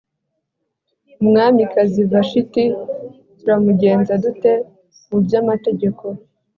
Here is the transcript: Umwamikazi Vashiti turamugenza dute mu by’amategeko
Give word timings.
Umwamikazi 1.21 2.01
Vashiti 2.11 2.63
turamugenza 3.39 4.13
dute 4.23 4.51
mu 5.09 5.17
by’amategeko 5.23 6.03